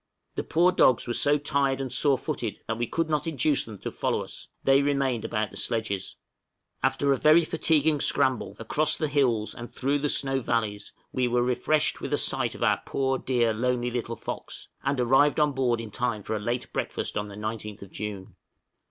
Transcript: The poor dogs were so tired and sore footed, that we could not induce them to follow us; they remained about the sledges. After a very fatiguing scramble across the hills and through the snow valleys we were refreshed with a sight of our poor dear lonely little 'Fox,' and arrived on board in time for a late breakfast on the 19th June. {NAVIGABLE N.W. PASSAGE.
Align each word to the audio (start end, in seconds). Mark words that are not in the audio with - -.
The 0.33 0.43
poor 0.43 0.71
dogs 0.71 1.05
were 1.05 1.13
so 1.13 1.37
tired 1.37 1.79
and 1.79 1.91
sore 1.91 2.17
footed, 2.17 2.59
that 2.65 2.79
we 2.79 2.87
could 2.87 3.07
not 3.07 3.27
induce 3.27 3.65
them 3.65 3.77
to 3.81 3.91
follow 3.91 4.23
us; 4.23 4.47
they 4.63 4.81
remained 4.81 5.23
about 5.23 5.51
the 5.51 5.57
sledges. 5.57 6.15
After 6.81 7.13
a 7.13 7.17
very 7.17 7.43
fatiguing 7.43 8.01
scramble 8.01 8.55
across 8.57 8.97
the 8.97 9.07
hills 9.07 9.53
and 9.53 9.71
through 9.71 9.99
the 9.99 10.09
snow 10.09 10.39
valleys 10.39 10.91
we 11.11 11.27
were 11.27 11.43
refreshed 11.43 12.01
with 12.01 12.15
a 12.15 12.17
sight 12.17 12.55
of 12.55 12.63
our 12.63 12.81
poor 12.83 13.19
dear 13.19 13.53
lonely 13.53 13.91
little 13.91 14.15
'Fox,' 14.15 14.69
and 14.83 14.99
arrived 14.99 15.39
on 15.39 15.51
board 15.51 15.79
in 15.79 15.91
time 15.91 16.23
for 16.23 16.35
a 16.35 16.39
late 16.39 16.73
breakfast 16.73 17.15
on 17.15 17.27
the 17.27 17.35
19th 17.35 17.37
June. 17.43 17.45
{NAVIGABLE 17.45 17.73
N.W. 17.75 18.25
PASSAGE. 18.25 18.35